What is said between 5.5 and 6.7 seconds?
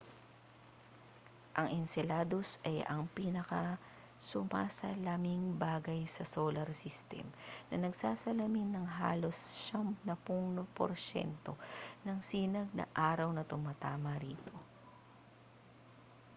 bagay sa solar